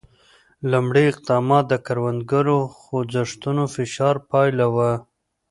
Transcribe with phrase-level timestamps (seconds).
[0.71, 4.91] لومړي اقدامات د کروندګرو خوځښتونو فشار پایله وه.